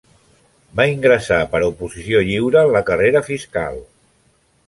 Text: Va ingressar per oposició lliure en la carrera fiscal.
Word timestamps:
Va 0.79 0.85
ingressar 0.91 1.37
per 1.51 1.61
oposició 1.67 2.23
lliure 2.29 2.63
en 2.69 2.73
la 2.79 2.83
carrera 2.87 3.23
fiscal. 3.31 3.77